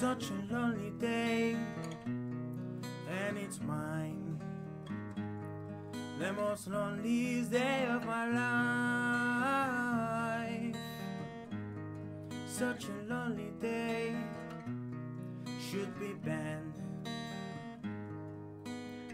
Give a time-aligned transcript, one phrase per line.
[0.00, 1.54] such a lonely day,
[2.06, 4.40] and it's mine.
[6.18, 8.26] The most loneliest day of my
[10.40, 10.76] life.
[12.46, 14.16] Such a lonely day
[15.68, 16.80] should be banned.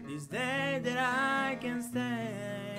[0.07, 2.76] This day that I can stand.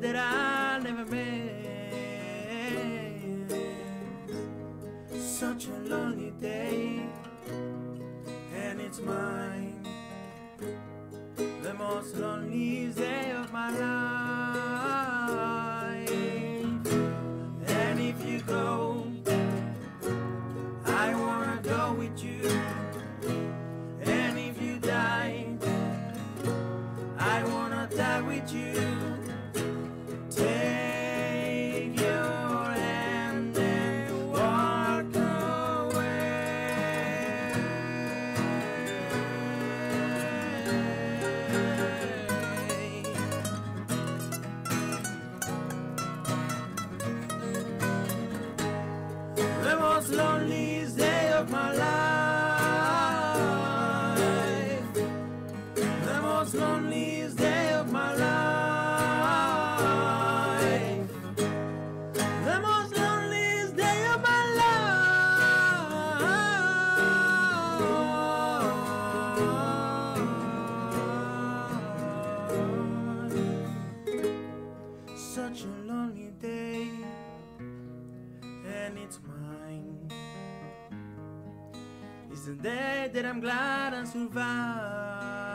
[0.00, 1.58] That I'll never miss.
[5.10, 7.00] Such a lonely day,
[8.54, 9.84] and it's mine.
[11.62, 14.20] The most lonely day of my life.
[17.66, 19.04] And if you go,
[20.84, 22.48] I wanna go with you.
[24.02, 25.46] And if you die,
[27.18, 29.27] I wanna die with you.
[50.08, 51.84] Most loneliest day of my life.
[55.74, 59.44] The most loneliest day of my life.
[62.16, 64.78] The most loneliest day of my life.
[75.16, 76.88] Such a lonely day,
[78.64, 79.97] and it's mine.
[82.56, 85.47] Day that I'm glad I survived.